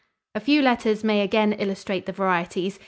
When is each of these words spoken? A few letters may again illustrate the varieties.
A 0.33 0.39
few 0.39 0.63
letters 0.63 1.03
may 1.03 1.21
again 1.21 1.53
illustrate 1.53 2.07
the 2.07 2.11
varieties. 2.11 2.79